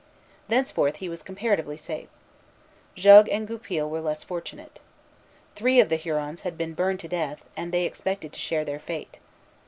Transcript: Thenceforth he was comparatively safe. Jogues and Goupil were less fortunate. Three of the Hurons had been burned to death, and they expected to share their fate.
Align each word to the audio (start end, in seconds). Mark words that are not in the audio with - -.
Thenceforth 0.47 0.95
he 0.95 1.09
was 1.09 1.21
comparatively 1.21 1.77
safe. 1.77 2.07
Jogues 2.95 3.29
and 3.29 3.47
Goupil 3.47 3.87
were 3.87 4.01
less 4.01 4.23
fortunate. 4.23 4.79
Three 5.55 5.79
of 5.79 5.89
the 5.89 5.95
Hurons 5.95 6.41
had 6.41 6.57
been 6.57 6.73
burned 6.73 7.01
to 7.01 7.07
death, 7.07 7.45
and 7.55 7.71
they 7.71 7.83
expected 7.85 8.33
to 8.33 8.39
share 8.39 8.65
their 8.65 8.79
fate. 8.79 9.19